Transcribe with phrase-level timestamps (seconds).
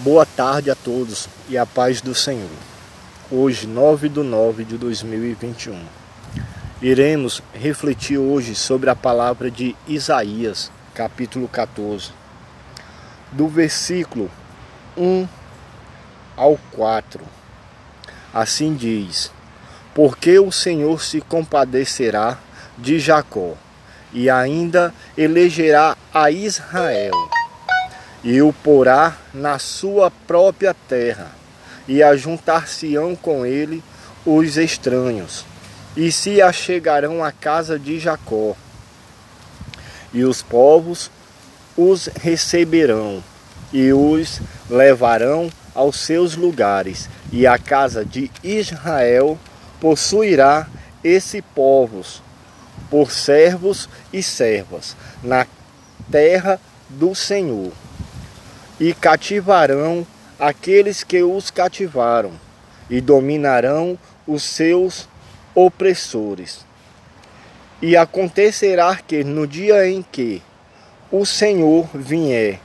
[0.00, 2.48] Boa tarde a todos e a paz do Senhor.
[3.32, 5.76] Hoje, 9 de 9 de 2021,
[6.80, 12.12] iremos refletir hoje sobre a palavra de Isaías, capítulo 14,
[13.32, 14.30] do versículo
[14.96, 15.26] 1
[16.36, 17.20] ao 4.
[18.32, 19.32] Assim diz:
[19.96, 22.38] Porque o Senhor se compadecerá
[22.78, 23.54] de Jacó
[24.12, 27.28] e ainda elegerá a Israel
[28.22, 31.30] e o porá na sua própria terra,
[31.86, 33.82] e ajuntar-se-ão com ele
[34.26, 35.44] os estranhos,
[35.96, 38.56] e se achegarão à casa de Jacó,
[40.12, 41.10] e os povos
[41.76, 43.22] os receberão,
[43.72, 49.38] e os levarão aos seus lugares, e a casa de Israel
[49.80, 50.66] possuirá
[51.04, 52.20] esse povos
[52.90, 55.46] por servos e servas na
[56.10, 57.72] terra do Senhor
[58.80, 60.06] e cativarão
[60.38, 62.32] aqueles que os cativaram,
[62.88, 65.08] e dominarão os seus
[65.54, 66.64] opressores.
[67.82, 70.42] E acontecerá que no dia em que
[71.10, 72.60] o Senhor vier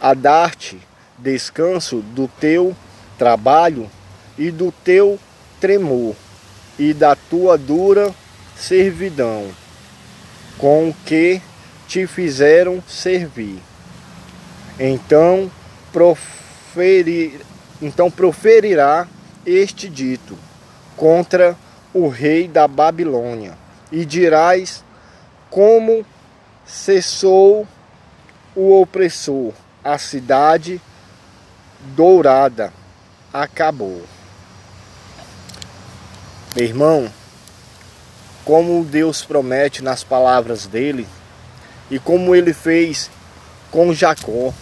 [0.00, 0.78] a dar-te
[1.18, 2.76] descanso do teu
[3.16, 3.90] trabalho
[4.36, 5.18] e do teu
[5.60, 6.14] tremor
[6.78, 8.14] e da tua dura
[8.56, 9.50] servidão,
[10.56, 11.40] com que
[11.88, 13.58] te fizeram servir
[14.78, 15.50] então,
[15.92, 17.40] proferir,
[17.82, 19.08] então proferirá
[19.44, 20.38] este dito
[20.96, 21.56] contra
[21.92, 23.56] o rei da Babilônia,
[23.90, 24.84] e dirás
[25.50, 26.04] como
[26.66, 27.66] cessou
[28.54, 30.80] o opressor, a cidade
[31.96, 32.72] dourada
[33.32, 34.02] acabou.
[36.54, 37.12] Meu irmão,
[38.44, 41.06] como Deus promete nas palavras dele,
[41.90, 43.10] e como ele fez
[43.70, 44.52] com Jacó,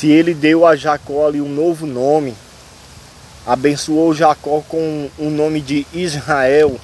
[0.00, 2.34] se ele deu a Jacó ali um novo nome,
[3.46, 6.80] abençoou Jacó com o nome de Israel,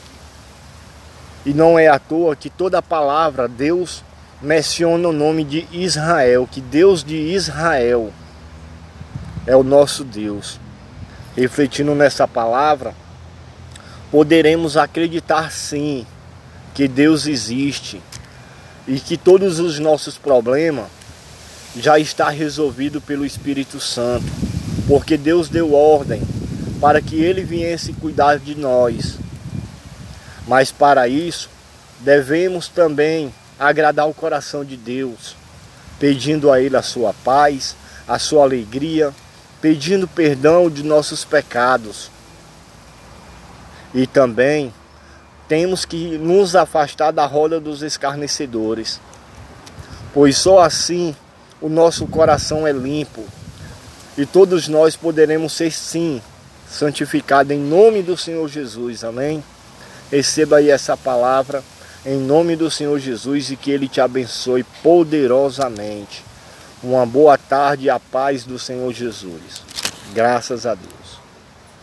[1.46, 4.04] e não é à toa que toda palavra Deus
[4.42, 8.12] menciona o nome de Israel, que Deus de Israel
[9.46, 10.60] é o nosso Deus.
[11.34, 12.94] Refletindo nessa palavra,
[14.10, 16.06] poderemos acreditar sim
[16.74, 17.98] que Deus existe
[18.86, 20.95] e que todos os nossos problemas
[21.78, 24.26] já está resolvido pelo Espírito Santo,
[24.88, 26.22] porque Deus deu ordem
[26.80, 29.18] para que ele viesse cuidar de nós.
[30.46, 31.50] Mas para isso,
[32.00, 35.36] devemos também agradar o coração de Deus,
[35.98, 37.76] pedindo a ele a sua paz,
[38.06, 39.12] a sua alegria,
[39.60, 42.10] pedindo perdão de nossos pecados.
[43.94, 44.72] E também
[45.48, 49.00] temos que nos afastar da roda dos escarnecedores,
[50.12, 51.14] pois só assim
[51.60, 53.24] o nosso coração é limpo
[54.16, 56.22] e todos nós poderemos ser sim
[56.70, 59.04] santificados em nome do Senhor Jesus.
[59.04, 59.42] Amém?
[60.10, 61.62] Receba aí essa palavra
[62.04, 66.24] em nome do Senhor Jesus e que Ele te abençoe poderosamente.
[66.82, 69.62] Uma boa tarde e a paz do Senhor Jesus.
[70.14, 70.95] Graças a Deus.